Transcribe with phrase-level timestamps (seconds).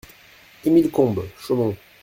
[0.65, 1.75] Émile Combes, Chaumont